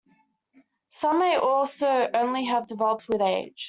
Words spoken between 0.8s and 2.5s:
Some may also only